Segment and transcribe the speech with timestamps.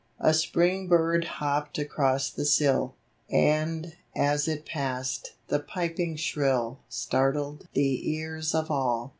[0.19, 2.95] A spring bird hopped across the sill,
[3.29, 9.09] And, as it passed, the piping shrill Startled the ears of all.